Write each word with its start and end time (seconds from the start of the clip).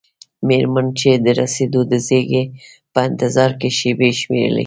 میرمن 0.47 0.87
چې 0.99 1.09
د 1.25 1.27
رسیدو 1.39 1.81
د 1.91 1.93
زیري 2.07 2.43
په 2.93 2.99
انتظار 3.07 3.51
کې 3.59 3.69
شیبې 3.77 4.09
شمیرلې. 4.19 4.59